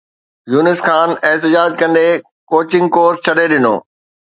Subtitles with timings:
[0.53, 2.05] يونس خان احتجاج ڪندي
[2.49, 3.75] coaching course ڇڏي ڏنو